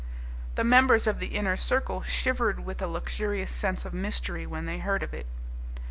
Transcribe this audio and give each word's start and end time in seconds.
The 0.55 0.63
members 0.63 1.05
of 1.05 1.19
the 1.19 1.27
Inner 1.27 1.55
Circle 1.55 2.01
shivered 2.01 2.61
with 2.61 2.81
a 2.81 2.87
luxurious 2.87 3.51
sense 3.51 3.85
of 3.85 3.93
mystery 3.93 4.47
when 4.47 4.65
they 4.65 4.79
heard 4.79 5.03
of 5.03 5.13
it. 5.13 5.27